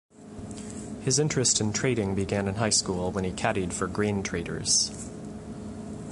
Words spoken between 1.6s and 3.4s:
in trading began in high school when he